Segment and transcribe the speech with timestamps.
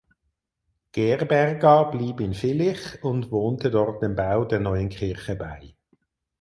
[0.93, 5.75] Gerberga blieb in Vilich und wohnte dort dem Bau der neuen Kirche bei.